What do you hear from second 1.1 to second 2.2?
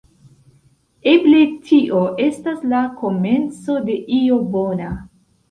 Eble tio